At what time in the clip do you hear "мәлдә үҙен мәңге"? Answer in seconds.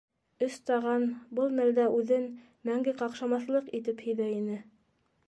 1.59-2.95